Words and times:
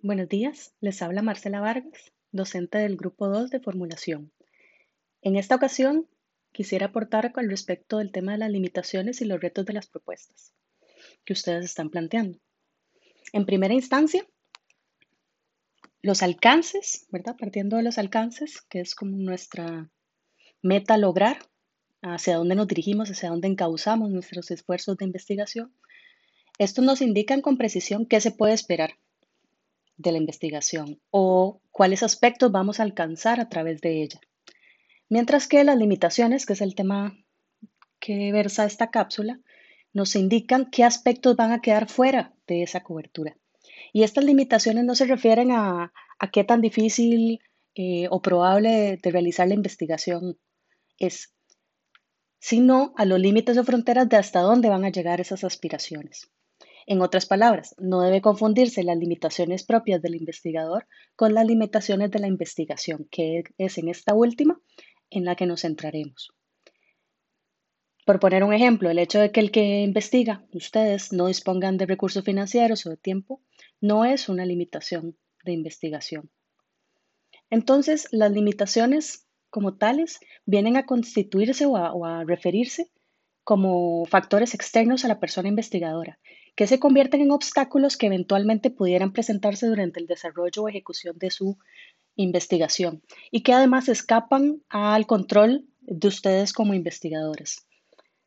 Buenos 0.00 0.28
días, 0.28 0.72
les 0.80 1.02
habla 1.02 1.22
Marcela 1.22 1.58
Vargas, 1.58 2.12
docente 2.30 2.78
del 2.78 2.96
Grupo 2.96 3.26
2 3.26 3.50
de 3.50 3.58
Formulación. 3.58 4.30
En 5.22 5.34
esta 5.34 5.56
ocasión 5.56 6.06
quisiera 6.52 6.86
aportar 6.86 7.32
con 7.32 7.50
respecto 7.50 7.98
del 7.98 8.12
tema 8.12 8.30
de 8.30 8.38
las 8.38 8.50
limitaciones 8.52 9.20
y 9.20 9.24
los 9.24 9.40
retos 9.40 9.66
de 9.66 9.72
las 9.72 9.88
propuestas 9.88 10.52
que 11.24 11.32
ustedes 11.32 11.64
están 11.64 11.90
planteando. 11.90 12.38
En 13.32 13.44
primera 13.44 13.74
instancia, 13.74 14.24
los 16.00 16.22
alcances, 16.22 17.08
¿verdad? 17.10 17.34
Partiendo 17.36 17.76
de 17.76 17.82
los 17.82 17.98
alcances, 17.98 18.62
que 18.62 18.78
es 18.78 18.94
como 18.94 19.16
nuestra 19.16 19.90
meta 20.62 20.96
lograr, 20.96 21.38
hacia 22.02 22.36
dónde 22.36 22.54
nos 22.54 22.68
dirigimos, 22.68 23.10
hacia 23.10 23.30
dónde 23.30 23.48
encauzamos 23.48 24.10
nuestros 24.10 24.52
esfuerzos 24.52 24.96
de 24.96 25.06
investigación. 25.06 25.74
Estos 26.60 26.84
nos 26.84 27.02
indican 27.02 27.40
con 27.40 27.58
precisión 27.58 28.06
qué 28.06 28.20
se 28.20 28.30
puede 28.30 28.52
esperar 28.52 28.92
de 29.98 30.12
la 30.12 30.18
investigación 30.18 31.00
o 31.10 31.60
cuáles 31.70 32.02
aspectos 32.02 32.50
vamos 32.50 32.80
a 32.80 32.84
alcanzar 32.84 33.40
a 33.40 33.48
través 33.48 33.80
de 33.80 34.02
ella. 34.02 34.20
Mientras 35.10 35.48
que 35.48 35.64
las 35.64 35.76
limitaciones, 35.76 36.46
que 36.46 36.54
es 36.54 36.60
el 36.60 36.74
tema 36.74 37.16
que 37.98 38.32
versa 38.32 38.64
esta 38.64 38.90
cápsula, 38.90 39.40
nos 39.92 40.16
indican 40.16 40.70
qué 40.70 40.84
aspectos 40.84 41.36
van 41.36 41.52
a 41.52 41.60
quedar 41.60 41.88
fuera 41.88 42.32
de 42.46 42.62
esa 42.62 42.82
cobertura. 42.82 43.36
Y 43.92 44.02
estas 44.02 44.24
limitaciones 44.24 44.84
no 44.84 44.94
se 44.94 45.06
refieren 45.06 45.50
a, 45.50 45.92
qué 46.32 46.44
tan 46.44 46.60
difícil 46.60 47.40
eh, 47.74 48.06
o 48.10 48.22
probable 48.22 48.98
de 49.02 49.10
realizar 49.10 49.48
la 49.48 49.54
investigación 49.54 50.38
es, 50.98 51.32
sino 52.38 52.92
a 52.96 53.04
los 53.04 53.18
límites 53.18 53.56
o 53.56 53.64
fronteras 53.64 54.08
de 54.08 54.16
hasta 54.16 54.40
dónde 54.40 54.68
van 54.68 54.84
a 54.84 54.90
llegar 54.90 55.20
esas 55.20 55.42
aspiraciones. 55.42 56.30
En 56.90 57.02
otras 57.02 57.26
palabras, 57.26 57.74
no 57.76 58.00
debe 58.00 58.22
confundirse 58.22 58.82
las 58.82 58.96
limitaciones 58.96 59.62
propias 59.62 60.00
del 60.00 60.14
investigador 60.14 60.86
con 61.16 61.34
las 61.34 61.44
limitaciones 61.46 62.10
de 62.10 62.18
la 62.18 62.28
investigación, 62.28 63.06
que 63.10 63.42
es 63.58 63.76
en 63.76 63.90
esta 63.90 64.14
última 64.14 64.58
en 65.10 65.26
la 65.26 65.36
que 65.36 65.44
nos 65.44 65.60
centraremos. 65.60 66.30
Por 68.06 68.20
poner 68.20 68.42
un 68.42 68.54
ejemplo, 68.54 68.88
el 68.88 68.98
hecho 68.98 69.20
de 69.20 69.30
que 69.30 69.40
el 69.40 69.50
que 69.50 69.82
investiga, 69.82 70.46
ustedes, 70.54 71.12
no 71.12 71.26
dispongan 71.26 71.76
de 71.76 71.84
recursos 71.84 72.24
financieros 72.24 72.86
o 72.86 72.90
de 72.90 72.96
tiempo, 72.96 73.42
no 73.82 74.06
es 74.06 74.30
una 74.30 74.46
limitación 74.46 75.18
de 75.44 75.52
investigación. 75.52 76.30
Entonces, 77.50 78.08
las 78.12 78.32
limitaciones 78.32 79.26
como 79.50 79.76
tales 79.76 80.20
vienen 80.46 80.78
a 80.78 80.86
constituirse 80.86 81.66
o 81.66 81.76
a, 81.76 81.92
o 81.92 82.06
a 82.06 82.24
referirse 82.24 82.90
como 83.44 84.06
factores 84.06 84.54
externos 84.54 85.04
a 85.04 85.08
la 85.08 85.20
persona 85.20 85.50
investigadora 85.50 86.18
que 86.58 86.66
se 86.66 86.80
convierten 86.80 87.20
en 87.20 87.30
obstáculos 87.30 87.96
que 87.96 88.06
eventualmente 88.06 88.72
pudieran 88.72 89.12
presentarse 89.12 89.68
durante 89.68 90.00
el 90.00 90.08
desarrollo 90.08 90.64
o 90.64 90.68
ejecución 90.68 91.16
de 91.16 91.30
su 91.30 91.56
investigación 92.16 93.00
y 93.30 93.44
que 93.44 93.52
además 93.52 93.88
escapan 93.88 94.60
al 94.68 95.06
control 95.06 95.68
de 95.82 96.08
ustedes 96.08 96.52
como 96.52 96.74
investigadores. 96.74 97.64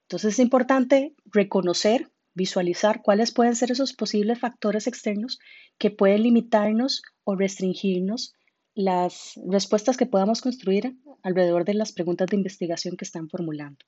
Entonces 0.03 0.35
es 0.35 0.39
importante 0.39 1.13
reconocer, 1.25 2.09
visualizar 2.33 3.01
cuáles 3.01 3.33
pueden 3.33 3.57
ser 3.57 3.69
esos 3.69 3.91
posibles 3.91 4.39
factores 4.39 4.87
externos 4.87 5.37
que 5.77 5.91
pueden 5.91 6.23
limitarnos 6.23 7.01
o 7.25 7.35
restringirnos 7.35 8.33
las 8.73 9.33
respuestas 9.45 9.97
que 9.97 10.05
podamos 10.05 10.39
construir 10.39 10.95
alrededor 11.21 11.65
de 11.65 11.73
las 11.73 11.91
preguntas 11.91 12.29
de 12.29 12.37
investigación 12.37 12.95
que 12.95 13.03
están 13.03 13.27
formulando. 13.27 13.85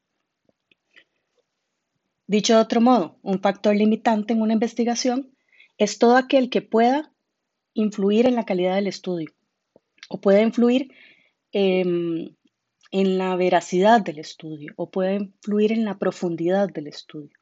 Dicho 2.28 2.56
de 2.56 2.62
otro 2.62 2.80
modo, 2.80 3.20
un 3.22 3.42
factor 3.42 3.76
limitante 3.76 4.34
en 4.34 4.42
una 4.42 4.54
investigación 4.54 5.36
es 5.78 6.00
todo 6.00 6.16
aquel 6.16 6.50
que 6.50 6.62
pueda 6.62 7.12
influir 7.74 8.28
en 8.28 8.36
la 8.36 8.46
calidad 8.46 8.76
del 8.76 8.88
estudio 8.88 9.32
o 10.10 10.22
pueda 10.22 10.42
influir 10.42 10.92
em, 11.52 12.36
en 12.92 13.18
la 13.18 13.36
veracidad 13.36 14.02
del 14.02 14.20
estudio 14.20 14.74
o 14.78 14.90
puede 14.90 15.16
influir 15.16 15.72
en 15.74 15.84
la 15.84 15.97
profundidad 15.97 16.70
del 16.70 16.88
estudio. 16.88 17.38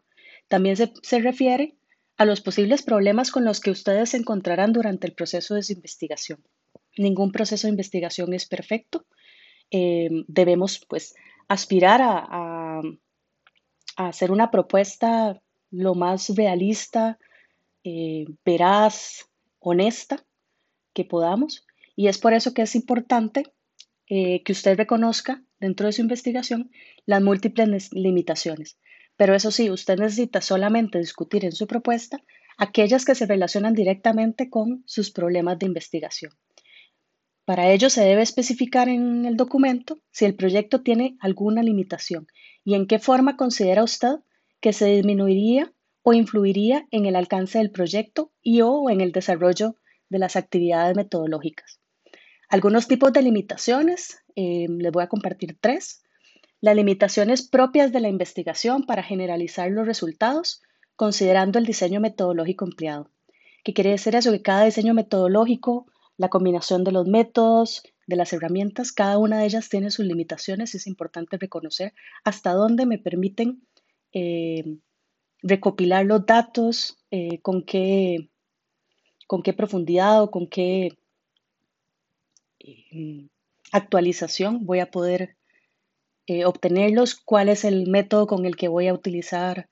También 0.48 0.76
se, 0.78 1.20
refiere 1.20 1.76
a 2.18 2.26
los 2.26 2.42
posibles 2.42 2.82
problemas 2.82 3.32
con 3.32 3.46
los 3.46 3.60
que 3.60 3.72
ustedes 3.72 4.10
se 4.10 4.18
encontrarán 4.18 4.74
durante 4.74 5.08
el 5.08 5.14
proceso 5.14 5.56
de 5.56 5.64
su 5.64 5.74
investigación. 5.74 6.44
Ningún 6.98 7.32
proceso 7.32 7.68
de 7.68 7.72
investigación 7.72 8.34
es 8.34 8.48
perfecto. 8.48 9.06
Em, 9.70 10.26
debemos 10.28 10.86
pues 10.90 11.14
aspirar 11.48 12.02
a 12.02 12.82
hacer 13.96 14.32
una 14.32 14.52
propuesta 14.52 15.42
lo 15.70 15.96
más 15.96 16.30
realista, 16.36 17.18
eh, 17.84 18.26
veraz, 18.46 19.30
honesta 19.60 20.26
que 20.94 21.06
podamos. 21.06 21.66
Y 21.96 22.08
es 22.08 22.18
por 22.18 22.34
eso 22.34 22.54
que 22.54 22.64
es 22.64 22.76
importante 22.76 23.44
eh, 24.08 24.44
que 24.44 24.52
usted 24.52 24.78
reconozca 24.78 25.44
dentro 25.60 25.88
de 25.88 25.94
su 25.94 26.02
investigación 26.02 26.72
las 27.06 27.22
múltiples 27.22 27.92
limitaciones. 27.94 28.78
Pero 29.16 29.36
eso 29.36 29.52
sí, 29.52 29.70
usted 29.70 30.00
necesita 30.00 30.42
solamente 30.42 31.00
discutir 31.00 31.46
en 31.46 31.52
su 31.52 31.68
propuesta 31.68 32.22
aquellas 32.58 33.06
que 33.06 33.16
se 33.16 33.26
relacionan 33.26 33.74
directamente 33.74 34.50
con 34.50 34.84
sus 34.86 35.12
problemas 35.12 35.60
de 35.60 35.68
investigación. 35.68 36.34
Para 37.46 37.72
ello 37.72 37.90
se 37.90 38.04
debe 38.04 38.22
especificar 38.22 38.88
en 38.88 39.26
el 39.26 39.36
documento 39.36 40.00
si 40.12 40.26
el 40.26 40.36
proyecto 40.36 40.82
tiene 40.82 41.18
alguna 41.20 41.64
limitación 41.64 42.28
y 42.64 42.76
en 42.76 42.88
qué 42.88 43.00
forma 43.00 43.38
considera 43.38 43.84
usted 43.84 44.20
que 44.60 44.74
se 44.74 44.86
disminuiría 44.86 45.72
o 46.04 46.14
influiría 46.14 46.88
en 46.92 47.06
el 47.06 47.16
alcance 47.16 47.58
del 47.58 47.72
proyecto 47.72 48.32
y 48.42 48.62
o 48.62 48.90
en 48.90 49.02
el 49.02 49.12
desarrollo 49.12 49.76
de 50.10 50.20
las 50.20 50.36
actividades 50.36 50.96
metodológicas. 50.96 51.80
Algunos 52.50 52.88
tipos 52.88 53.14
de 53.14 53.22
limitaciones, 53.22 54.20
eh, 54.36 54.68
les 54.70 54.92
voy 54.92 55.04
a 55.04 55.08
compartir 55.08 55.58
tres. 55.60 56.04
Las 56.60 56.76
limitaciones 56.76 57.48
propias 57.48 57.92
de 57.92 58.02
la 58.02 58.10
investigación 58.10 58.86
para 58.86 59.04
generalizar 59.04 59.72
los 59.72 59.88
resultados, 59.88 60.62
considerando 60.96 61.60
el 61.60 61.66
diseño 61.66 62.02
metodológico 62.02 62.66
empleado. 62.66 63.10
¿Qué 63.64 63.74
quiere 63.74 63.92
decir 63.92 64.16
eso? 64.16 64.32
Que 64.32 64.42
cada 64.42 64.66
diseño 64.66 64.94
metodológico, 64.94 65.86
la 66.18 66.30
combinación 66.30 66.84
de 66.84 66.92
los 66.92 67.08
métodos, 67.08 67.84
de 68.08 68.16
las 68.16 68.34
herramientas, 68.34 68.92
cada 68.92 69.18
una 69.18 69.40
de 69.40 69.46
ellas 69.46 69.70
tiene 69.70 69.92
sus 69.92 70.06
limitaciones 70.06 70.74
y 70.74 70.78
es 70.78 70.88
importante 70.88 71.38
reconocer 71.38 71.94
hasta 72.24 72.54
dónde 72.54 72.86
me 72.86 72.98
permiten 72.98 73.62
eh, 74.14 74.78
recopilar 75.42 76.06
los 76.06 76.26
datos, 76.26 77.00
eh, 77.10 77.40
con, 77.42 77.64
qué, 77.64 78.30
con 79.28 79.42
qué 79.42 79.54
profundidad 79.54 80.22
o 80.22 80.32
con 80.32 80.48
qué 80.48 80.98
eh, 82.60 83.28
actualización 83.72 84.66
voy 84.66 84.80
a 84.80 84.92
poder 84.92 85.36
obtenerlos, 86.46 87.16
cuál 87.16 87.50
es 87.50 87.66
el 87.66 87.88
método 87.88 88.26
con 88.26 88.46
el 88.46 88.56
que 88.56 88.70
voy 88.70 88.88
a 88.88 88.94
utilizar 88.94 89.68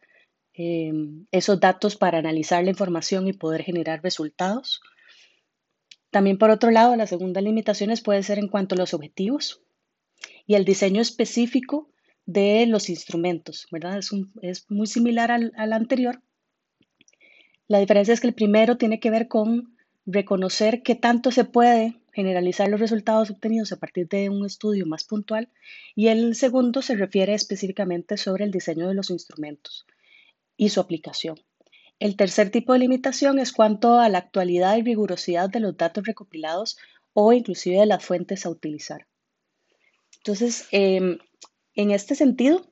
esos 0.52 1.58
datos 1.62 1.96
para 1.96 2.18
analizar 2.18 2.62
la 2.66 2.72
información 2.72 3.30
y 3.30 3.34
poder 3.34 3.64
generar 3.64 4.04
resultados. 4.04 4.82
También 6.12 6.38
por 6.38 6.50
otro 6.50 6.72
lado, 6.72 6.96
las 6.96 7.10
segundas 7.10 7.44
limitaciones 7.44 8.02
pueden 8.02 8.24
ser 8.24 8.40
en 8.40 8.48
cuanto 8.48 8.76
a 8.76 8.78
los 8.78 8.94
objetivos 8.94 9.62
y 10.48 10.56
el 10.56 10.66
diseño 10.66 11.02
específico 11.02 11.90
de 12.26 12.66
los 12.66 12.90
instrumentos, 12.90 13.68
¿verdad? 13.72 14.00
Es, 14.42 14.66
muy 14.70 14.88
similar 14.88 15.32
al, 15.32 15.54
al 15.56 15.74
anterior. 15.74 16.22
La 17.68 17.80
diferencia 17.80 18.14
es 18.14 18.20
que 18.20 18.28
el 18.28 18.34
primero 18.34 18.78
tiene 18.78 19.00
que 19.00 19.12
ver 19.12 19.28
con 19.28 19.76
reconocer 20.06 20.82
qué 20.82 20.96
tanto 20.96 21.32
se 21.32 21.46
puede 21.46 22.00
generalizar 22.12 22.68
los 22.68 22.80
resultados 22.80 23.30
obtenidos 23.30 23.72
a 23.72 23.78
partir 23.78 24.08
de 24.08 24.30
un 24.30 24.46
estudio 24.46 24.86
más 24.86 25.04
puntual 25.04 25.50
y 25.96 26.08
el 26.08 26.36
segundo 26.36 26.82
se 26.82 26.96
refiere 26.96 27.34
específicamente 27.34 28.18
sobre 28.18 28.46
el 28.46 28.52
diseño 28.52 28.88
de 28.88 28.96
los 28.96 29.12
instrumentos 29.12 29.86
y 30.58 30.70
su 30.70 30.80
aplicación. 30.80 31.40
El 32.00 32.16
tercer 32.16 32.50
tipo 32.50 32.74
de 32.74 32.80
limitación 32.80 33.40
es 33.40 33.52
cuanto 33.52 34.00
a 34.00 34.08
la 34.08 34.20
actualidad 34.20 34.78
y 34.78 34.84
rigurosidad 34.84 35.50
de 35.50 35.60
los 35.60 35.76
datos 35.76 36.06
recopilados 36.06 36.78
o 37.14 37.34
inclusive 37.34 37.78
de 37.78 37.86
las 37.86 38.04
fuentes 38.04 38.46
a 38.46 38.50
utilizar. 38.50 39.06
Entonces, 40.18 40.68
em, 40.72 41.20
en 41.76 41.92
este 41.92 42.16
sentido, 42.16 42.66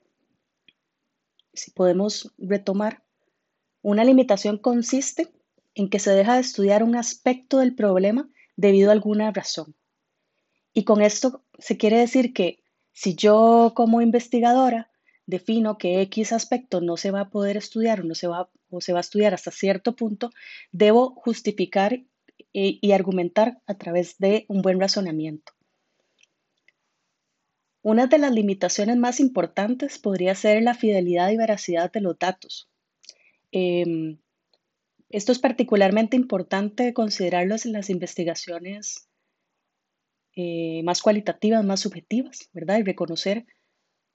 si 1.53 1.71
podemos 1.71 2.33
retomar, 2.37 3.03
una 3.81 4.05
limitación 4.05 4.57
consiste 4.57 5.29
en 5.75 5.89
que 5.89 5.99
se 5.99 6.11
deja 6.11 6.35
de 6.35 6.41
estudiar 6.41 6.83
un 6.83 6.95
aspecto 6.95 7.59
del 7.59 7.75
problema 7.75 8.29
debido 8.55 8.89
a 8.89 8.93
alguna 8.93 9.31
razón. 9.31 9.75
Y 10.73 10.83
con 10.83 11.01
esto 11.01 11.43
se 11.59 11.77
quiere 11.77 11.97
decir 11.97 12.33
que 12.33 12.63
si 12.93 13.15
yo 13.15 13.73
como 13.75 14.01
investigadora 14.01 14.89
defino 15.27 15.77
que 15.77 16.01
X 16.01 16.31
aspecto 16.31 16.81
no 16.81 16.97
se 16.97 17.11
va 17.11 17.21
a 17.21 17.29
poder 17.29 17.57
estudiar 17.57 18.01
o, 18.01 18.03
no 18.03 18.15
se, 18.15 18.27
va, 18.27 18.49
o 18.71 18.81
se 18.81 18.93
va 18.93 18.99
a 18.99 19.01
estudiar 19.01 19.33
hasta 19.33 19.51
cierto 19.51 19.95
punto, 19.95 20.31
debo 20.71 21.13
justificar 21.15 22.01
y, 22.51 22.91
argumentar 22.91 23.61
a 23.67 23.75
través 23.75 24.17
de 24.17 24.45
un 24.47 24.61
buen 24.61 24.79
razonamiento. 24.79 25.53
Una 27.81 28.07
de 28.07 28.17
las 28.17 28.31
limitaciones 28.31 28.97
más 28.97 29.19
importantes 29.19 29.99
podría 29.99 30.33
ser 30.33 30.63
la 30.63 30.73
fidelidad 30.73 31.29
y 31.29 31.37
veracidad 31.37 31.91
de 31.91 32.01
los 32.01 32.17
datos. 32.17 32.69
Em, 33.51 34.19
esto 35.09 35.31
es 35.31 35.39
particularmente 35.39 36.15
importante 36.17 36.93
considerarlo 36.93 37.55
en 37.63 37.73
las 37.73 37.89
investigaciones 37.89 39.07
eh, 40.35 40.81
más 40.83 41.01
cualitativas, 41.01 41.63
más 41.65 41.79
subjetivas, 41.79 42.49
¿verdad? 42.53 42.79
Y 42.79 42.83
reconocer 42.83 43.45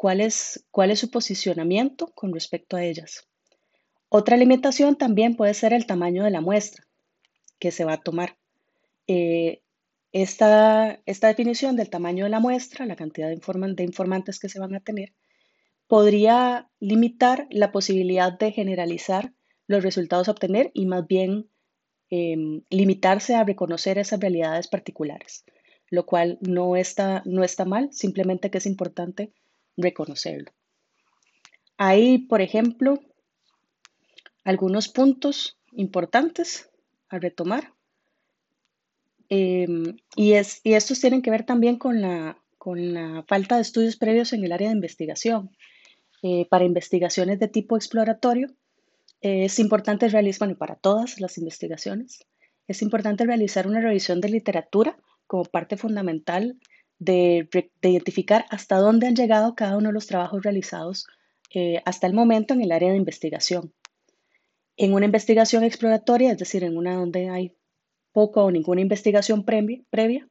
cuál 0.03 0.21
es, 0.21 0.67
cuál 0.73 0.91
es 0.91 0.99
su 0.99 1.13
posicionamiento 1.13 2.09
con 2.09 2.33
respecto 2.35 2.77
a 2.77 2.83
ellas. 2.83 3.29
Otra 4.09 4.37
limitación 4.37 4.97
también 4.97 5.37
puede 5.37 5.55
ser 5.55 5.73
el 5.73 5.87
tamaño 5.87 6.25
de 6.25 6.33
la 6.33 6.41
muestra 6.41 6.85
que 7.61 7.71
se 7.71 7.85
va 7.85 7.93
a 7.93 8.03
tomar. 8.03 8.37
Eh, 9.07 9.63
esta, 10.11 11.01
esta, 11.07 11.29
definición 11.29 11.77
del 11.77 11.89
tamaño 11.89 12.25
de 12.25 12.31
la 12.31 12.41
muestra, 12.41 12.85
la 12.85 12.97
cantidad 12.97 13.29
de, 13.29 13.37
de 13.77 13.85
informantes 13.85 14.41
que 14.41 14.49
se 14.49 14.59
van 14.59 14.75
a 14.75 14.81
tener, 14.81 15.13
podría 15.87 16.69
limitar 16.81 17.47
la 17.51 17.71
posibilidad 17.71 18.37
de 18.37 18.51
generalizar 18.51 19.33
los 19.69 19.85
resultados 19.85 20.27
a 20.27 20.33
obtener 20.33 20.73
y 20.75 20.87
más 20.87 21.07
bien 21.07 21.49
em, 22.11 22.63
limitarse 22.71 23.37
a 23.37 23.45
reconocer 23.45 23.99
esas 23.99 24.19
realidades 24.19 24.67
particulares, 24.67 25.45
lo 25.91 26.07
cual 26.07 26.39
no 26.41 26.75
está, 26.75 27.23
no 27.25 27.45
está 27.45 27.65
mal, 27.65 27.93
simplemente 27.93 28.51
que 28.51 28.59
es 28.59 28.67
importante 28.67 29.33
reconocerlo. 29.77 30.53
Hay, 31.77 32.19
por 32.19 32.41
ejemplo, 32.41 33.01
algunos 34.45 34.89
puntos 34.89 35.59
importantes 35.73 36.71
a 37.09 37.19
retomar. 37.19 37.73
Em, 39.29 39.97
y, 40.15 40.33
es, 40.33 40.61
y 40.63 40.75
estos 40.75 41.01
tienen 41.01 41.23
que 41.23 41.31
ver 41.31 41.45
también 41.45 41.77
con 41.77 42.01
la, 42.01 42.39
con 42.59 42.93
la 42.93 43.25
falta 43.27 43.57
de 43.57 43.63
estudios 43.63 43.97
previos 43.97 44.33
en 44.33 44.45
el 44.45 44.53
área 44.53 44.69
de 44.69 44.75
investigación. 44.75 45.51
Eh, 46.23 46.47
para 46.49 46.65
investigaciones 46.65 47.41
de 47.41 47.49
tipo 47.49 47.77
exploratorio, 47.77 48.49
es 49.21 49.59
importante 49.61 50.09
realizar, 50.09 50.47
bueno, 50.47 50.59
para 50.59 50.75
todas 50.75 51.21
las 51.21 51.39
investigaciones, 51.39 52.27
es 52.67 52.83
importante 52.83 53.25
realizar 53.25 53.67
una 53.67 53.81
revisión 53.81 54.21
de 54.21 54.29
literatura 54.29 54.97
como 55.27 55.45
parte 55.45 55.77
fundamental 55.77 56.59
de, 56.99 57.49
identificar 57.83 58.45
hasta 58.51 58.77
dónde 58.77 59.07
han 59.07 59.17
llegado 59.17 59.55
cada 59.55 59.77
uno 59.77 59.89
de 59.89 59.93
los 59.95 60.07
trabajos 60.07 60.43
realizados 60.43 61.07
eh, 61.55 61.83
hasta 61.85 62.07
el 62.07 62.15
momento 62.15 62.55
en 62.55 62.63
el 62.63 62.73
área 62.73 62.91
de 62.91 62.97
investigación. 62.97 63.73
En 64.77 64.95
una 64.95 65.07
investigación 65.07 65.65
exploratoria, 65.65 66.33
es 66.33 66.39
decir, 66.39 66.65
en 66.65 66.77
una 66.77 66.95
donde 66.95 67.29
hay 67.29 67.55
poco 68.13 68.45
o 68.45 68.51
ninguna 68.51 68.81
investigación 68.81 69.45
previa, 69.45 70.29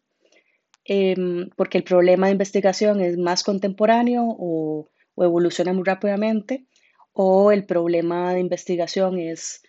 em, 0.85 1.49
porque 1.55 1.77
el 1.77 1.83
problema 1.83 2.27
de 2.27 2.33
investigación 2.33 3.01
es 3.01 3.17
más 3.17 3.43
contemporáneo 3.43 4.23
o 4.27 4.89
evoluciona 5.17 5.73
muy 5.73 5.83
rápidamente, 5.83 6.65
o 7.13 7.51
el 7.51 7.65
problema 7.65 8.33
de 8.33 8.39
investigación 8.39 9.19
es 9.19 9.61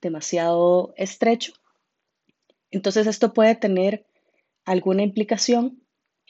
demasiado 0.00 0.92
estrecho. 0.96 1.52
Entonces 2.70 3.06
esto 3.06 3.32
puede 3.32 3.54
tener 3.54 4.06
alguna 4.64 5.02
implicación 5.02 5.82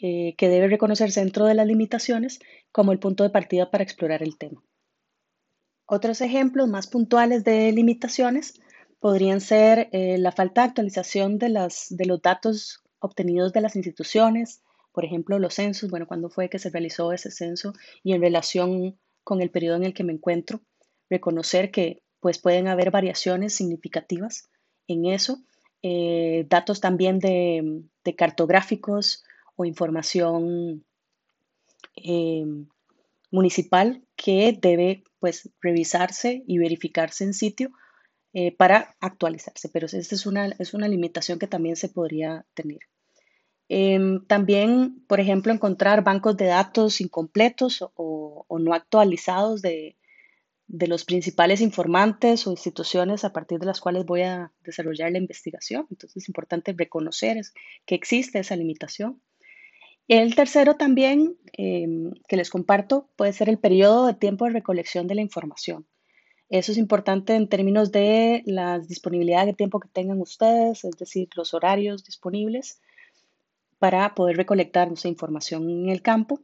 eh, 0.03 0.35
que 0.37 0.49
debe 0.49 0.69
reconocerse 0.69 1.21
dentro 1.21 1.47
de 1.47 1.55
las 1.55 1.67
limitaciones 1.67 2.41
como 2.73 2.93
el 2.93 2.99
punto 2.99 3.25
de 3.25 3.31
partida 3.31 3.71
para 3.71 3.85
explorar 3.85 4.23
el 4.23 4.37
tema. 4.39 4.63
Otros 5.87 6.21
ejemplos 6.21 6.69
más 6.69 6.87
puntuales 6.87 7.45
de 7.45 7.73
limitaciones 7.73 8.61
podrían 9.01 9.41
ser 9.41 9.89
eh, 9.93 10.19
la 10.19 10.33
falta 10.33 10.63
de 10.63 10.69
actualización 10.69 11.39
de, 11.39 11.49
las, 11.49 11.87
de 11.91 12.07
los 12.07 12.23
datos 12.23 12.83
obtenidos 13.01 13.53
de 13.53 13.63
las 13.63 13.77
instituciones, 13.77 14.63
por 14.93 15.05
ejemplo, 15.05 15.39
los 15.39 15.55
censos, 15.55 15.91
bueno, 15.91 16.07
cuándo 16.07 16.29
fue 16.31 16.49
que 16.49 16.59
se 16.59 16.71
realizó 16.71 17.13
ese 17.13 17.31
censo 17.31 17.73
y 18.03 18.13
en 18.13 18.21
relación 18.21 18.99
con 19.25 19.41
el 19.41 19.51
periodo 19.51 19.77
en 19.77 19.85
el 19.85 19.95
que 19.95 20.05
me 20.05 20.13
encuentro, 20.13 20.61
reconocer 21.09 21.71
que 21.71 22.03
pues 22.21 22.39
pueden 22.39 22.69
haber 22.69 22.91
variaciones 22.91 23.55
significativas 23.55 24.49
en 24.87 25.07
eso. 25.07 25.39
Eh, 25.83 26.47
datos 26.49 26.81
también 26.81 27.19
de, 27.19 27.83
cartográficos 28.17 29.25
o 29.61 29.65
información 29.65 30.85
eh, 31.97 32.45
municipal 33.31 34.03
que 34.17 34.59
debe 34.61 35.05
pues 35.19 35.51
revisarse 35.61 36.43
y 36.47 36.59
verificarse 36.59 37.25
en 37.25 37.35
sitio 37.35 37.71
eh, 38.33 38.57
para 38.57 38.97
actualizarse, 39.01 39.69
pero 39.69 39.87
esta 39.87 40.15
es 40.15 40.25
una, 40.25 40.47
es 40.59 40.73
una 40.73 40.89
limitación 40.89 41.39
que 41.39 41.47
también 41.47 41.77
se 41.77 41.89
podría 41.89 42.47
tener. 42.55 42.79
Em, 43.69 44.25
también, 44.27 45.05
por 45.07 45.21
ejemplo, 45.21 45.53
encontrar 45.53 46.03
bancos 46.03 46.37
de 46.37 46.47
datos 46.47 47.01
incompletos 47.01 47.85
o, 47.95 48.47
no 48.59 48.75
actualizados 48.75 49.63
de, 49.63 49.97
los 50.69 51.05
principales 51.05 51.61
informantes 51.61 52.47
o 52.47 52.51
instituciones 52.53 53.25
a 53.25 53.33
partir 53.33 53.59
de 53.59 53.67
las 53.67 53.81
cuales 53.81 54.07
voy 54.07 54.23
a 54.23 54.53
desarrollar 54.63 55.13
la 55.13 55.19
investigación. 55.19 55.87
Entonces 55.91 56.23
es 56.23 56.29
importante 56.29 56.75
reconocer 56.77 57.41
que 57.87 57.95
existe 57.95 58.39
esa 58.39 58.57
limitación. 58.57 59.21
El 60.11 60.35
tercero 60.35 60.75
también 60.75 61.37
em, 61.53 62.11
que 62.27 62.37
les 62.37 62.51
comparto 62.51 63.09
puede 63.15 63.33
ser 63.33 63.49
el 63.49 63.61
periodo 63.61 64.09
de 64.09 64.15
tiempo 64.15 64.45
de 64.45 64.51
recolección 64.51 65.07
de 65.07 65.15
la 65.15 65.21
información. 65.21 65.87
Eso 66.49 66.73
es 66.73 66.79
importante 66.79 67.37
en 67.37 67.49
términos 67.49 67.93
de 67.93 68.43
la 68.45 68.81
disponibilidad 68.81 69.47
de 69.47 69.53
tiempo 69.53 69.79
que 69.79 69.89
tengan 69.89 70.21
ustedes, 70.21 70.83
es 70.83 70.97
decir, 70.99 71.29
los 71.37 71.55
horarios 71.55 72.03
disponibles 72.03 72.81
para 73.79 74.17
poder 74.17 74.37
recolectar 74.37 74.93
esa 74.93 75.07
información 75.07 75.71
en 75.71 75.91
el 75.91 76.03
campo. 76.03 76.41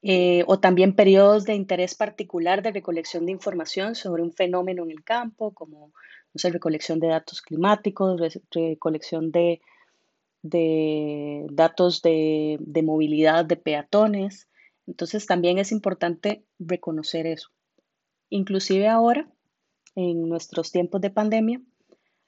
Eh, 0.00 0.42
o 0.46 0.58
también 0.58 0.96
periodos 0.96 1.44
de 1.44 1.54
interés 1.54 1.94
particular 1.94 2.62
de 2.62 2.72
recolección 2.72 3.26
de 3.26 3.32
información 3.32 3.94
sobre 3.94 4.22
un 4.22 4.32
fenómeno 4.32 4.84
en 4.84 4.90
el 4.90 5.04
campo, 5.04 5.52
como 5.52 5.92
no 6.32 6.38
sé, 6.38 6.48
recolección 6.48 6.98
de 6.98 7.08
datos 7.08 7.42
climáticos, 7.42 8.18
recolección 8.50 9.32
de, 9.32 9.60
de 10.42 11.46
datos 11.50 12.02
de, 12.02 12.58
de 12.60 12.82
movilidad 12.82 13.44
de 13.44 13.56
peatones. 13.56 14.48
Entonces 14.86 15.26
también 15.26 15.58
es 15.58 15.72
importante 15.72 16.44
reconocer 16.58 17.26
eso. 17.26 17.48
Inclusive 18.30 18.88
ahora, 18.88 19.28
en 19.94 20.28
nuestros 20.28 20.70
tiempos 20.70 21.00
de 21.00 21.10
pandemia, 21.10 21.60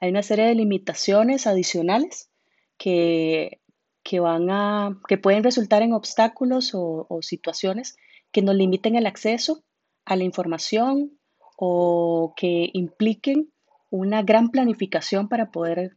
hay 0.01 0.11
una 0.11 0.23
serie 0.23 0.47
de 0.47 0.55
limitaciones 0.55 1.47
adicionales 1.47 2.31
que 2.79 3.61
que, 4.03 4.21
van 4.21 4.51
a, 4.51 5.01
que 5.09 5.19
pueden 5.19 5.45
resultar 5.45 5.83
en 5.83 5.93
obstáculos 5.93 6.73
o, 6.75 7.07
situaciones 7.23 7.97
que 8.33 8.43
nos 8.43 8.55
limiten 8.55 8.97
el 8.97 9.07
acceso 9.07 9.63
a 10.05 10.17
la 10.17 10.25
información 10.25 11.19
o 11.57 12.33
que 12.37 12.71
impliquen 12.73 13.53
una 13.91 14.23
gran 14.23 14.51
planificación 14.51 15.29
para 15.29 15.51
poder 15.51 15.97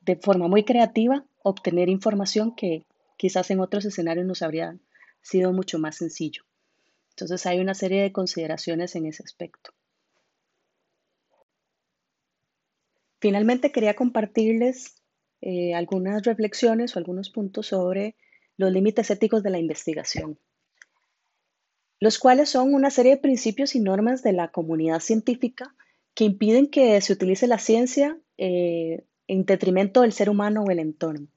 de 0.00 0.16
forma 0.16 0.48
muy 0.48 0.64
creativa 0.64 1.24
obtener 1.42 1.88
información 1.88 2.54
que 2.54 2.86
quizás 3.16 3.50
en 3.50 3.60
otros 3.60 3.84
escenarios 3.84 4.26
nos 4.26 4.42
habría 4.42 4.78
sido 5.22 5.52
mucho 5.52 5.78
más 5.78 5.96
sencillo. 5.96 6.44
Entonces 7.10 7.44
hay 7.46 7.60
una 7.60 7.74
serie 7.74 8.02
de 8.02 8.12
consideraciones 8.12 8.96
en 8.96 9.06
ese 9.06 9.22
aspecto. 9.22 9.72
Finalmente 13.20 13.70
quería 13.70 13.94
compartirles 13.94 15.02
eh, 15.42 15.74
algunas 15.74 16.22
reflexiones 16.22 16.96
o 16.96 16.98
algunos 16.98 17.28
puntos 17.28 17.66
sobre 17.66 18.16
los 18.56 18.72
límites 18.72 19.10
éticos 19.10 19.42
de 19.42 19.50
la 19.50 19.58
investigación, 19.58 20.38
los 21.98 22.18
cuales 22.18 22.48
son 22.48 22.72
una 22.72 22.90
serie 22.90 23.16
de 23.16 23.20
principios 23.20 23.74
y 23.74 23.80
normas 23.80 24.22
de 24.22 24.32
la 24.32 24.48
comunidad 24.48 25.00
científica 25.00 25.74
que 26.14 26.24
impiden 26.24 26.66
que 26.66 26.98
se 27.02 27.12
utilice 27.12 27.46
la 27.46 27.58
ciencia 27.58 28.18
eh, 28.38 29.04
en 29.30 29.44
detrimento 29.44 30.00
del 30.00 30.12
ser 30.12 30.28
humano 30.28 30.64
o 30.64 30.72
el 30.72 30.80
entorno. 30.80 31.28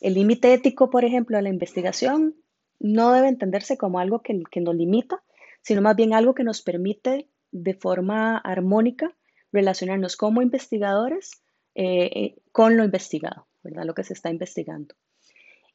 El 0.00 0.14
límite 0.14 0.52
ético, 0.52 0.90
por 0.90 1.04
ejemplo, 1.04 1.38
a 1.38 1.42
la 1.42 1.48
investigación 1.48 2.34
no 2.80 3.12
debe 3.12 3.28
entenderse 3.28 3.78
como 3.78 4.00
algo 4.00 4.20
que, 4.20 4.42
que 4.50 4.60
nos 4.60 4.74
limita, 4.74 5.22
sino 5.62 5.80
más 5.80 5.94
bien 5.94 6.12
algo 6.12 6.34
que 6.34 6.42
nos 6.42 6.60
permite 6.60 7.28
de 7.52 7.74
forma 7.74 8.36
armónica 8.38 9.16
relacionarnos 9.52 10.16
como 10.16 10.42
investigadores 10.42 11.40
eh, 11.76 12.10
eh, 12.12 12.36
con 12.50 12.76
lo 12.76 12.82
investigado, 12.82 13.46
¿verdad? 13.62 13.84
Lo 13.84 13.94
que 13.94 14.02
se 14.02 14.14
está 14.14 14.28
investigando. 14.28 14.96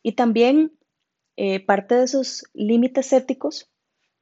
Y 0.03 0.11
también 0.11 0.73
eh, 1.37 1.65
parte 1.65 1.95
de 1.95 2.03
esos 2.03 2.43
límites 2.53 3.13
éticos 3.13 3.71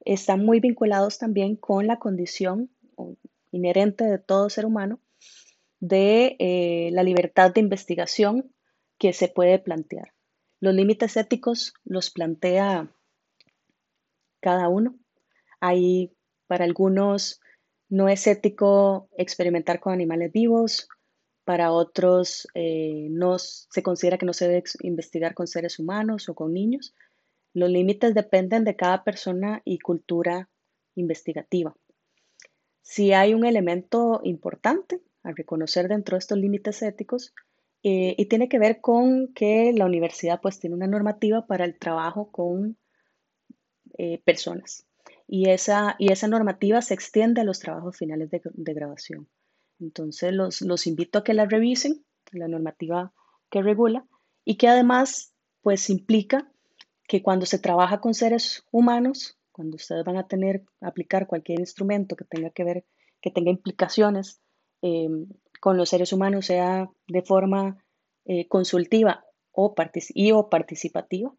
están 0.04 0.46
muy 0.46 0.60
vinculados 0.60 1.18
también 1.18 1.56
con 1.56 1.88
la 1.88 1.98
condición 1.98 2.70
inherente 3.50 4.04
de 4.04 4.18
todo 4.20 4.48
ser 4.50 4.66
humano 4.66 5.00
de 5.80 6.90
la 6.92 7.02
libertad 7.02 7.52
de 7.52 7.60
investigación 7.60 8.52
que 8.98 9.12
se 9.12 9.28
puede 9.28 9.58
plantear. 9.58 10.12
Los 10.60 10.74
límites 10.74 11.16
éticos 11.16 11.74
los 11.84 12.10
plantea 12.10 12.92
cada 14.40 14.68
uno. 14.68 14.98
Hay 15.60 16.12
para 16.46 16.64
algunos 16.64 17.40
no 17.88 18.08
es 18.08 18.26
ético 18.26 19.08
experimentar 19.16 19.80
con 19.80 19.92
animales 19.92 20.32
vivos, 20.32 20.88
para 21.44 21.72
otros 21.72 22.46
eh, 22.54 23.06
no 23.10 23.38
se 23.38 23.82
considera 23.82 24.18
que 24.18 24.26
no 24.26 24.34
se 24.34 24.48
debe 24.48 24.64
investigar 24.82 25.32
con 25.32 25.46
seres 25.46 25.78
humanos 25.78 26.28
o 26.28 26.34
con 26.34 26.52
niños. 26.52 26.94
Los 27.54 27.70
límites 27.70 28.14
dependen 28.14 28.64
de 28.64 28.76
cada 28.76 29.02
persona 29.04 29.62
y 29.64 29.78
cultura 29.78 30.50
investigativa. 30.94 31.74
si 32.82 33.12
hay 33.12 33.34
un 33.34 33.44
elemento 33.44 34.20
importante 34.24 35.00
a 35.22 35.32
reconocer 35.32 35.88
dentro 35.88 36.16
de 36.16 36.20
estos 36.20 36.38
límites 36.38 36.82
éticos 36.82 37.34
eh, 37.82 38.14
y 38.18 38.26
tiene 38.26 38.48
que 38.48 38.58
ver 38.58 38.80
con 38.80 39.32
que 39.34 39.72
la 39.72 39.86
universidad 39.86 40.40
pues 40.40 40.58
tiene 40.58 40.76
una 40.76 40.86
normativa 40.86 41.46
para 41.46 41.64
el 41.64 41.78
trabajo 41.78 42.30
con 42.30 42.76
eh, 43.96 44.20
personas 44.24 44.86
y 45.28 45.50
esa, 45.50 45.94
y 45.98 46.10
esa 46.10 46.26
normativa 46.26 46.80
se 46.82 46.94
extiende 46.94 47.42
a 47.42 47.44
los 47.44 47.60
trabajos 47.60 47.96
finales 47.96 48.30
de, 48.30 48.40
grabación. 48.74 49.28
Entonces 49.78 50.32
los, 50.32 50.62
los 50.62 50.86
invito 50.86 51.18
a 51.18 51.24
que 51.24 51.34
la 51.34 51.44
revisen, 51.44 52.04
la 52.32 52.48
normativa 52.48 53.12
que 53.50 53.62
regula 53.62 54.06
y 54.44 54.56
que 54.56 54.68
además 54.68 55.34
pues 55.60 55.90
implica 55.90 56.50
que 57.06 57.22
cuando 57.22 57.46
se 57.46 57.58
trabaja 57.58 58.00
con 58.00 58.14
seres 58.14 58.64
humanos, 58.70 59.38
cuando 59.52 59.76
ustedes 59.76 60.04
van 60.04 60.16
a 60.16 60.26
tener, 60.26 60.64
aplicar 60.80 61.26
cualquier 61.26 61.60
instrumento 61.60 62.16
que 62.16 62.24
tenga 62.24 62.50
que 62.50 62.64
ver, 62.64 62.86
que 63.20 63.30
tenga 63.30 63.50
implicaciones 63.50 64.40
em, 64.82 65.26
con 65.60 65.76
los 65.76 65.88
seres 65.88 66.12
humanos, 66.12 66.46
sea 66.46 66.90
de 67.06 67.22
forma 67.22 67.84
eh, 68.24 68.46
consultiva 68.48 69.24
o 69.52 69.74
y 70.14 70.32
participativa, 70.50 71.34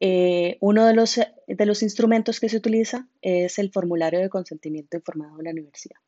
eh, 0.00 0.56
uno 0.60 0.86
de 0.86 0.94
los, 0.94 1.20
de 1.46 1.66
los 1.66 1.82
instrumentos 1.82 2.40
que 2.40 2.48
se 2.48 2.56
utiliza 2.56 3.08
es 3.20 3.58
el 3.58 3.70
formulario 3.72 4.20
de 4.20 4.30
consentimiento 4.30 4.96
informado 4.96 5.36
de 5.36 5.42
la 5.42 5.50
universidad. 5.50 5.98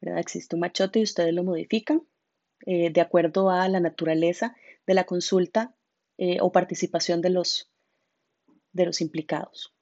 ¿verdad? 0.00 0.20
Existe 0.20 0.54
un 0.54 0.60
machote 0.60 1.00
y 1.00 1.04
ustedes 1.04 1.32
lo 1.32 1.42
modifican 1.42 2.02
eh, 2.66 2.90
de 2.90 3.00
acuerdo 3.00 3.50
a 3.50 3.68
la 3.68 3.80
naturaleza 3.80 4.54
de 4.86 4.94
la 4.94 5.04
consulta 5.04 5.74
o 6.40 6.52
participación 6.52 7.20
de 7.20 7.30
los, 7.30 7.72
de 8.72 8.84
los 8.84 9.00
implicados. 9.00 9.74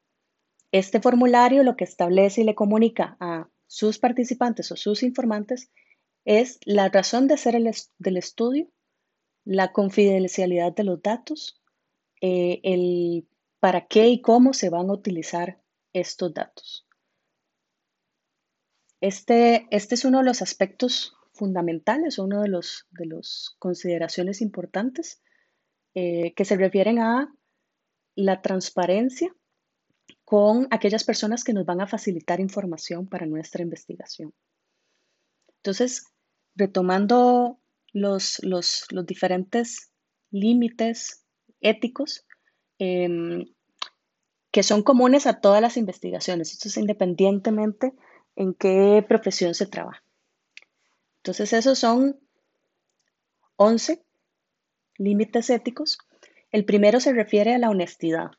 Este 0.72 0.98
formulario 1.00 1.62
lo 1.64 1.76
que 1.76 1.84
establece 1.84 2.40
y 2.40 2.44
le 2.44 2.54
comunica 2.54 3.18
a 3.20 3.50
sus 3.66 3.98
participantes 3.98 4.72
o 4.72 4.76
sus 4.76 5.02
informantes 5.02 5.70
es 6.24 6.60
la 6.64 6.88
razón 6.88 7.26
de 7.28 7.36
ser 7.36 7.54
el 7.54 7.70
del 7.98 8.16
estudio, 8.16 8.70
la 9.44 9.72
confidencialidad 9.72 10.72
de 10.72 10.84
los 10.84 11.02
datos, 11.02 11.60
eh, 12.20 12.60
el 12.62 13.26
para 13.58 13.86
qué 13.86 14.08
y 14.08 14.20
cómo 14.20 14.52
se 14.52 14.70
van 14.70 14.90
a 14.90 14.94
utilizar 14.94 15.60
estos 15.92 16.32
datos. 16.32 16.86
Este, 19.00 19.66
este 19.70 19.94
es 19.94 20.04
uno 20.04 20.18
de 20.18 20.24
los 20.24 20.42
aspectos 20.42 21.14
fundamentales, 21.32 22.18
uno 22.18 22.42
de 22.42 22.48
los 22.48 22.86
de 22.90 23.06
las 23.06 23.56
consideraciones 23.58 24.42
importantes 24.42 25.22
eh, 25.94 26.34
que 26.34 26.44
se 26.44 26.56
refieren 26.56 26.98
a 26.98 27.34
la 28.14 28.42
transparencia 28.42 29.34
con 30.24 30.68
aquellas 30.70 31.04
personas 31.04 31.42
que 31.42 31.52
nos 31.52 31.64
van 31.64 31.80
a 31.80 31.86
facilitar 31.86 32.40
información 32.40 33.08
para 33.08 33.26
nuestra 33.26 33.62
investigación. 33.62 34.34
Entonces, 35.60 36.06
retomando 36.54 37.60
los, 37.92 38.42
los, 38.42 38.86
diferentes 39.06 39.92
límites 40.30 41.26
éticos 41.60 42.24
em, 42.78 43.44
que 44.50 44.62
son 44.62 44.82
comunes 44.82 45.26
a 45.26 45.40
todas 45.40 45.60
las 45.60 45.76
investigaciones, 45.76 46.76
independientemente 46.76 47.92
en 48.36 48.54
qué 48.54 49.04
profesión 49.06 49.54
se 49.54 49.66
trabaja. 49.66 50.02
Entonces, 51.18 51.52
esos 51.52 51.78
son 51.78 52.18
11 53.56 54.02
límites 54.96 55.50
éticos. 55.50 55.98
El 56.50 56.64
primero 56.64 57.00
se 57.00 57.12
refiere 57.12 57.52
a 57.54 57.58
la 57.58 57.68
honestidad. 57.68 58.30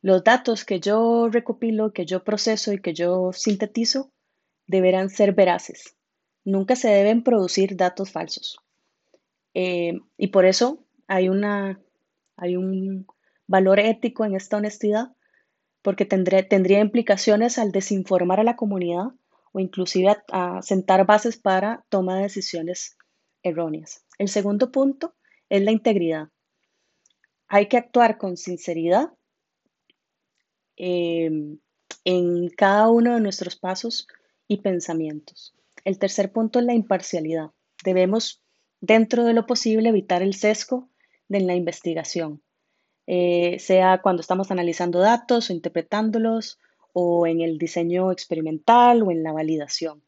Los 0.00 0.24
datos 0.24 0.64
que 0.64 0.80
yo 0.80 1.28
recopilo, 1.28 1.92
que 1.92 2.06
yo 2.06 2.24
proceso 2.24 2.72
y 2.72 2.80
que 2.80 2.94
yo 2.94 3.34
sintetizo 3.34 4.10
deberán 4.70 5.10
ser 5.10 5.32
veraces. 5.32 5.96
Nunca 6.44 6.76
se 6.76 6.88
deben 6.88 7.22
producir 7.22 7.76
datos 7.76 8.10
falsos. 8.10 8.58
Eh, 9.54 9.98
y 10.16 10.28
por 10.28 10.44
eso 10.44 10.84
hay, 11.06 11.28
una, 11.28 11.80
hay 12.36 12.56
un 12.56 13.06
valor 13.46 13.80
ético 13.80 14.24
en 14.24 14.34
esta 14.34 14.56
honestidad, 14.56 15.12
porque 15.82 16.04
tendría 16.04 16.80
implicaciones 16.80 17.58
al 17.58 17.72
desinformar 17.72 18.40
a 18.40 18.44
la 18.44 18.56
comunidad 18.56 19.08
o 19.52 19.60
inclusive 19.60 20.16
a 20.30 20.62
sentar 20.62 21.06
bases 21.06 21.36
para 21.36 21.84
toma 21.88 22.16
de 22.16 22.22
decisiones 22.22 22.96
erróneas. 23.42 24.04
El 24.18 24.28
segundo 24.28 24.70
punto 24.70 25.14
es 25.48 25.62
la 25.62 25.72
integridad. 25.72 26.28
Hay 27.48 27.66
que 27.66 27.78
actuar 27.78 28.18
con 28.18 28.36
sinceridad 28.36 29.10
Em, 30.82 31.58
en 32.04 32.48
cada 32.48 32.88
uno 32.88 33.14
de 33.14 33.20
nuestros 33.20 33.54
pasos 33.54 34.06
y 34.50 34.62
pensamientos. 34.62 35.54
El 35.84 36.00
tercer 36.00 36.32
punto 36.32 36.58
es 36.58 36.64
la 36.64 36.74
imparcialidad. 36.74 37.52
Debemos, 37.84 38.42
dentro 38.80 39.24
de 39.24 39.32
lo 39.32 39.46
posible, 39.46 39.88
evitar 39.88 40.22
el 40.22 40.34
sesgo 40.34 40.90
de 41.28 41.38
la 41.38 41.54
investigación, 41.54 42.42
eh, 43.06 43.60
sea 43.60 44.00
cuando 44.02 44.20
estamos 44.20 44.50
analizando 44.50 44.98
datos 44.98 45.48
o 45.48 45.52
interpretándolos, 45.52 46.58
o 46.92 47.28
en 47.28 47.40
el 47.40 47.58
diseño 47.58 48.10
experimental 48.10 49.04
o 49.04 49.12
en 49.12 49.22
la 49.22 49.32
validación. 49.32 50.02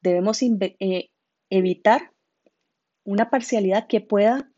Debemos 0.00 0.40
eh, 0.42 1.10
evitar 1.50 2.12
una 3.02 3.30
parcialidad 3.30 3.88
que 3.88 4.00
pueda 4.00 4.48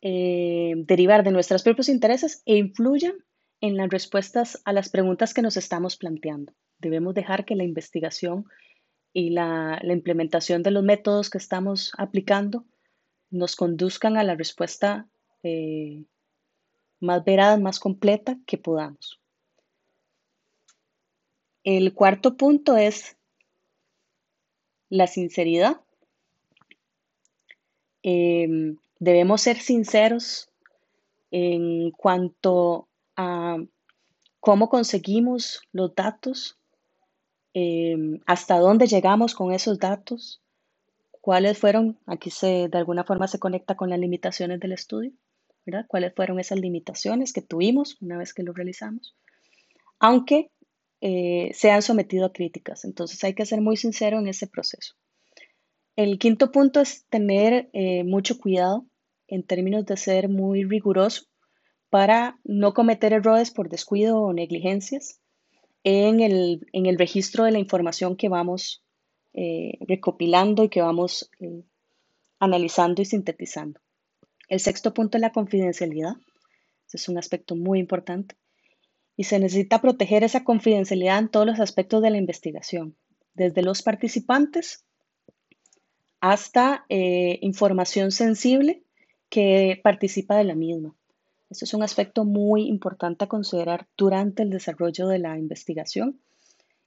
eh, 0.00 0.72
derivar 0.76 1.22
de 1.22 1.32
nuestros 1.32 1.62
propios 1.62 1.90
intereses 1.90 2.42
e 2.46 2.56
influya 2.56 3.12
en 3.60 3.76
las 3.76 3.90
respuestas 3.90 4.62
a 4.64 4.72
las 4.72 4.88
preguntas 4.88 5.34
que 5.34 5.42
nos 5.42 5.58
estamos 5.58 5.98
planteando. 5.98 6.54
Debemos 6.82 7.14
dejar 7.14 7.44
que 7.44 7.54
la 7.54 7.62
investigación 7.62 8.44
y 9.12 9.30
la, 9.30 9.80
implementación 9.84 10.64
de 10.64 10.72
los 10.72 10.82
métodos 10.82 11.30
que 11.30 11.38
estamos 11.38 11.92
aplicando 11.96 12.64
nos 13.30 13.54
conduzcan 13.54 14.16
a 14.16 14.24
la 14.24 14.34
respuesta 14.34 15.06
eh, 15.44 16.04
más 16.98 17.24
veraz, 17.24 17.60
más 17.60 17.78
completa 17.78 18.36
que 18.46 18.58
podamos. 18.58 19.20
El 21.62 21.94
cuarto 21.94 22.36
punto 22.36 22.76
es 22.76 23.16
la 24.88 25.06
sinceridad. 25.06 25.80
Em, 28.02 28.76
debemos 28.98 29.40
ser 29.40 29.60
sinceros 29.60 30.50
en 31.30 31.92
cuanto 31.92 32.88
cómo 34.40 34.68
conseguimos 34.68 35.62
los 35.70 35.94
datos, 35.94 36.58
em, 37.54 38.20
hasta 38.26 38.58
dónde 38.58 38.86
llegamos 38.86 39.34
con 39.34 39.52
esos 39.52 39.78
datos, 39.78 40.42
cuáles 41.20 41.58
fueron, 41.58 41.98
aquí 42.06 42.30
se, 42.30 42.68
de 42.68 42.78
alguna 42.78 43.04
forma 43.04 43.28
se 43.28 43.38
conecta 43.38 43.76
con 43.76 43.90
las 43.90 43.98
limitaciones 43.98 44.60
del 44.60 44.72
estudio, 44.72 45.12
¿verdad? 45.64 45.86
¿Cuáles 45.88 46.14
fueron 46.14 46.40
esas 46.40 46.58
limitaciones 46.58 47.32
que 47.32 47.42
tuvimos 47.42 47.96
una 48.00 48.18
vez 48.18 48.34
que 48.34 48.42
lo 48.42 48.52
realizamos? 48.52 49.14
Aunque 50.00 50.50
eh, 51.00 51.50
se 51.54 51.70
han 51.70 51.82
sometido 51.82 52.26
a 52.26 52.32
críticas, 52.32 52.84
entonces 52.84 53.22
hay 53.24 53.34
que 53.34 53.46
ser 53.46 53.60
muy 53.60 53.76
sincero 53.76 54.18
en 54.18 54.26
ese 54.26 54.46
proceso. 54.46 54.94
El 55.94 56.18
quinto 56.18 56.50
punto 56.50 56.80
es 56.80 57.06
tener 57.08 57.70
eh, 57.72 58.02
mucho 58.02 58.38
cuidado 58.38 58.86
en 59.28 59.44
términos 59.44 59.86
de 59.86 59.96
ser 59.96 60.28
muy 60.28 60.64
riguroso 60.64 61.26
para 61.88 62.38
no 62.44 62.74
cometer 62.74 63.12
errores 63.12 63.50
por 63.50 63.68
descuido 63.68 64.20
o 64.20 64.32
negligencias 64.32 65.21
en 65.84 66.20
el, 66.20 66.98
registro 66.98 67.44
de 67.44 67.52
la 67.52 67.58
información 67.58 68.16
que 68.16 68.28
vamos 68.28 68.84
eh, 69.32 69.78
recopilando 69.80 70.64
y 70.64 70.68
que 70.68 70.82
vamos 70.82 71.30
eh, 71.40 71.64
analizando 72.38 73.02
y 73.02 73.04
sintetizando. 73.04 73.80
El 74.48 74.60
sexto 74.60 74.92
punto 74.94 75.16
es 75.16 75.22
la 75.22 75.32
confidencialidad. 75.32 76.16
Ese 76.86 76.96
es 76.96 77.08
un 77.08 77.18
aspecto 77.18 77.56
muy 77.56 77.78
importante. 77.78 78.36
Y 79.16 79.24
se 79.24 79.38
necesita 79.38 79.80
proteger 79.80 80.24
esa 80.24 80.44
confidencialidad 80.44 81.18
en 81.18 81.28
todos 81.28 81.46
los 81.46 81.60
aspectos 81.60 82.02
de 82.02 82.10
la 82.10 82.18
investigación, 82.18 82.96
desde 83.34 83.62
los 83.62 83.82
participantes 83.82 84.84
hasta 86.20 86.86
eh, 86.88 87.38
información 87.42 88.12
sensible 88.12 88.84
que 89.28 89.80
participa 89.82 90.36
de 90.36 90.44
la 90.44 90.54
misma. 90.54 90.94
Esto 91.52 91.66
es 91.66 91.74
un 91.74 91.82
aspecto 91.82 92.24
muy 92.24 92.66
importante 92.66 93.24
a 93.24 93.28
considerar 93.28 93.86
durante 93.98 94.42
el 94.42 94.48
desarrollo 94.48 95.06
de 95.06 95.18
la 95.18 95.36
investigación 95.36 96.18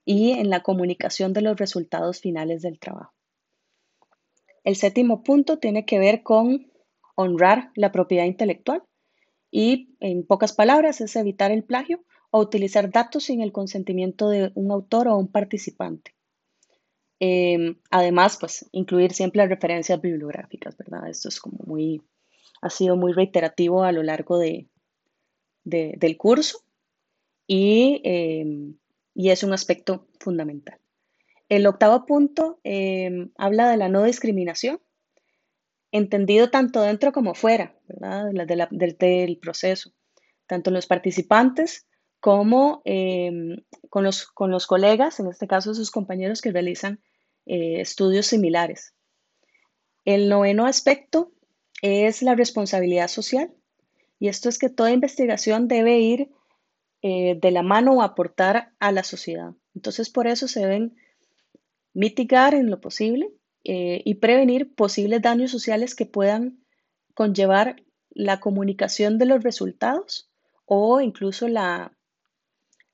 y 0.04 0.32
en 0.32 0.50
la 0.50 0.64
comunicación 0.64 1.32
de 1.32 1.40
los 1.40 1.56
resultados 1.56 2.20
finales 2.20 2.62
del 2.62 2.80
trabajo. 2.80 3.14
El 4.64 4.74
séptimo 4.74 5.22
punto 5.22 5.60
tiene 5.60 5.84
que 5.84 6.00
ver 6.00 6.24
con 6.24 6.66
honrar 7.14 7.70
la 7.76 7.92
propiedad 7.92 8.24
intelectual 8.24 8.82
y, 9.52 9.94
en 10.00 10.26
pocas 10.26 10.52
palabras, 10.52 11.00
es 11.00 11.14
evitar 11.14 11.52
el 11.52 11.62
plagio 11.62 12.02
o 12.32 12.40
utilizar 12.40 12.90
datos 12.90 13.22
sin 13.22 13.42
el 13.42 13.52
consentimiento 13.52 14.28
de 14.30 14.50
un 14.56 14.72
autor 14.72 15.06
o 15.06 15.16
un 15.16 15.28
participante. 15.28 16.16
Em, 17.20 17.76
además, 17.92 18.36
pues 18.40 18.68
incluir 18.72 19.12
siempre 19.12 19.46
referencias 19.46 20.00
bibliográficas, 20.00 20.76
¿verdad? 20.76 21.08
Esto 21.08 21.28
es 21.28 21.38
como 21.40 21.58
muy 21.64 22.02
ha 22.60 22.70
sido 22.70 22.96
muy 22.96 23.12
reiterativo 23.12 23.84
a 23.84 23.92
lo 23.92 24.02
largo 24.02 24.38
de, 24.38 24.68
del 25.66 26.16
curso 26.16 26.60
em, 27.48 28.76
y, 29.14 29.30
es 29.30 29.42
un 29.42 29.52
aspecto 29.52 30.06
fundamental. 30.20 30.78
El 31.48 31.66
octavo 31.66 32.06
punto 32.06 32.60
em, 32.64 33.30
habla 33.36 33.70
de 33.70 33.76
la 33.76 33.88
no 33.88 34.04
discriminación, 34.04 34.80
entendido 35.92 36.50
tanto 36.50 36.82
dentro 36.82 37.12
como 37.12 37.34
fuera 37.34 37.76
del, 37.88 39.38
proceso, 39.40 39.92
tanto 40.46 40.70
los 40.70 40.86
participantes 40.86 41.86
como 42.20 42.82
em, 42.84 43.56
con, 43.90 44.04
los, 44.04 44.26
con, 44.26 44.50
los, 44.50 44.66
colegas, 44.66 45.20
en 45.20 45.28
este 45.28 45.46
caso 45.46 45.74
sus 45.74 45.90
compañeros 45.90 46.40
que 46.40 46.50
realizan 46.50 47.00
eh, 47.44 47.80
estudios 47.80 48.26
similares. 48.26 48.94
El 50.04 50.28
noveno 50.28 50.66
aspecto 50.66 51.32
es 51.86 52.22
la 52.22 52.34
responsabilidad 52.34 53.08
social 53.08 53.52
y 54.18 54.28
esto 54.28 54.48
es 54.48 54.58
que 54.58 54.68
toda 54.68 54.92
investigación 54.92 55.68
debe 55.68 55.98
ir 55.98 56.30
eh, 57.02 57.38
de 57.40 57.50
la 57.50 57.62
mano 57.62 57.92
o 57.92 58.02
aportar 58.02 58.72
a 58.78 58.92
la 58.92 59.04
sociedad. 59.04 59.52
Entonces, 59.74 60.10
por 60.10 60.26
eso 60.26 60.48
se 60.48 60.60
deben 60.60 60.96
mitigar 61.92 62.54
en 62.54 62.70
lo 62.70 62.80
posible 62.80 63.30
eh, 63.64 64.02
y 64.04 64.14
prevenir 64.14 64.74
posibles 64.74 65.22
daños 65.22 65.50
sociales 65.50 65.94
que 65.94 66.06
puedan 66.06 66.64
conllevar 67.14 67.82
la 68.10 68.40
comunicación 68.40 69.18
de 69.18 69.26
los 69.26 69.42
resultados 69.42 70.30
o 70.64 71.00
incluso 71.00 71.48
la, 71.48 71.96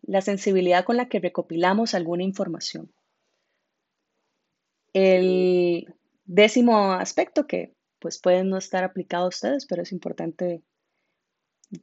la 0.03 0.21
sensibilidad 0.21 0.85
con 0.85 0.97
la 0.97 1.09
que 1.09 1.21
recopilamos 1.21 1.95
alguna 1.95 2.25
información. 2.25 2.93
El 4.93 5.95
décimo 6.25 6.93
aspecto 6.93 7.47
que 7.47 7.75
pues 8.03 8.19
puede 8.19 8.43
no 8.43 8.59
estar 8.59 8.83
aplicado 8.83 9.27
a 9.27 9.29
ustedes, 9.29 9.65
pero 9.67 9.83
es 9.83 9.93
importante 9.93 10.61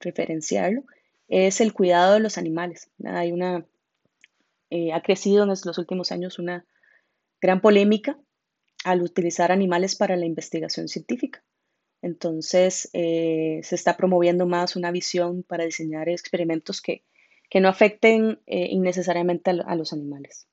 referenciarlo, 0.02 0.84
es 1.30 1.62
el 1.62 1.74
cuidado 1.74 2.16
de 2.16 2.20
los 2.20 2.38
animales. 2.38 2.92
Hay 3.06 3.32
una, 3.32 3.66
eh, 4.70 4.92
ha 4.92 5.02
crecido 5.02 5.44
en 5.44 5.50
los 5.50 5.78
últimos 5.78 6.12
años 6.12 6.38
una 6.38 6.66
gran 7.40 7.62
polémica 7.62 8.20
al 8.84 9.02
utilizar 9.02 9.52
animales 9.52 9.96
para 9.96 10.18
la 10.18 10.26
investigación 10.26 10.90
científica. 10.90 11.42
Entonces, 12.02 12.90
eh, 12.94 13.62
se 13.64 13.76
está 13.76 13.96
promoviendo 13.96 14.46
más 14.46 14.76
una 14.76 14.92
visión 14.92 15.44
para 15.44 15.64
diseñar 15.64 16.10
experimentos 16.10 16.82
que, 16.82 17.04
no 17.62 17.68
afecten 17.68 18.40
eh, 18.46 18.68
innecesariamente 18.70 19.50
a 19.50 19.76
los 19.76 19.92
animales. 19.92 20.48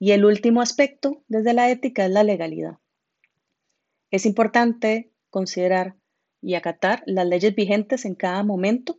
Y 0.00 0.12
el 0.12 0.24
último 0.24 0.62
aspecto 0.62 1.22
desde 1.28 1.52
la 1.52 1.70
ética 1.70 2.06
es 2.06 2.10
la 2.10 2.24
legalidad. 2.24 2.78
Es 4.10 4.26
importante 4.26 5.12
considerar 5.30 5.96
y 6.40 6.54
acatar 6.54 7.02
las 7.06 7.26
leyes 7.26 7.54
vigentes 7.54 8.04
en 8.04 8.14
cada 8.14 8.42
momento 8.42 8.98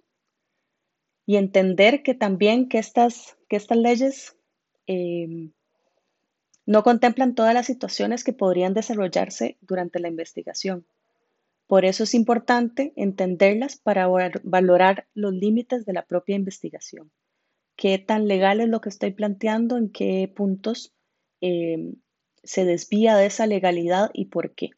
y 1.25 1.37
entender 1.37 2.03
que 2.03 2.13
también 2.13 2.69
que 2.69 2.79
estas, 2.79 3.37
que 3.47 3.55
estas 3.55 3.77
leyes 3.77 4.37
em, 4.87 5.51
no 6.65 6.83
contemplan 6.83 7.35
todas 7.35 7.53
las 7.53 7.65
situaciones 7.65 8.23
que 8.23 8.33
podrían 8.33 8.73
desarrollarse 8.73 9.57
durante 9.61 9.99
la 9.99 10.07
investigación. 10.07 10.85
Por 11.65 11.85
eso 11.85 12.03
es 12.03 12.15
importante 12.15 12.93
entenderlas 12.95 13.77
para 13.77 14.07
valorar 14.43 15.07
los 15.13 15.33
límites 15.33 15.85
de 15.85 15.93
la 15.93 16.05
propia 16.05 16.35
investigación. 16.35 17.11
¿Qué 17.75 17.99
tan 17.99 18.27
legal 18.27 18.59
es 18.59 18.67
lo 18.67 18.81
que 18.81 18.89
estoy 18.89 19.11
planteando? 19.11 19.77
¿En 19.77 19.89
qué 19.89 20.31
puntos 20.35 20.93
em, 21.41 21.95
se 22.43 22.65
desvía 22.65 23.15
de 23.15 23.27
esa 23.27 23.45
legalidad 23.45 24.09
y 24.13 24.25
por 24.25 24.55
qué? 24.55 24.71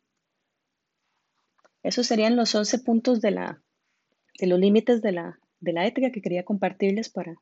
Esos 1.83 2.07
serían 2.07 2.35
los 2.35 2.53
11 2.53 2.79
puntos 2.79 3.21
de, 3.21 3.31
los 3.31 4.59
límites 4.59 5.01
de 5.01 5.11
la, 5.11 5.39
de 5.59 5.73
la 5.73 5.87
ética 5.87 6.11
que 6.11 6.21
quería 6.21 6.45
compartirles 6.45 7.09
para 7.09 7.35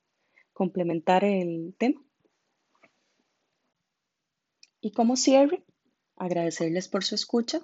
complementar 0.53 1.23
el 1.23 1.75
tema. 1.77 2.01
Y 4.81 4.91
como 4.91 5.17
cierre, 5.17 5.63
agradecerles 6.15 6.87
por 6.87 7.03
su 7.03 7.15
escucha 7.15 7.61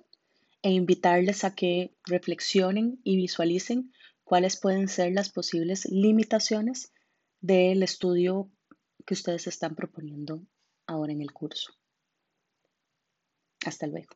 e 0.62 0.72
invitarles 0.72 1.44
a 1.44 1.56
que 1.56 1.96
reflexionen 2.06 3.00
y 3.04 3.16
visualicen 3.16 3.94
cuáles 4.24 4.60
pueden 4.60 4.88
ser 4.88 5.14
las 5.14 5.30
posibles 5.30 5.86
limitaciones 5.86 6.92
del 7.40 7.84
estudio 7.84 8.50
que 9.06 9.14
ustedes 9.14 9.48
están 9.48 9.76
proponiendo 9.76 10.42
ahora 10.88 11.14
en 11.14 11.22
el 11.22 11.32
curso. 11.32 11.74
Hasta 13.66 13.88
luego. 13.88 14.16